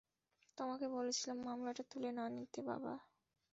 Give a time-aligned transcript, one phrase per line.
[0.57, 2.93] তোমাকে বলেছিলাম মামলাটা তুলে না নিতে, বাবা।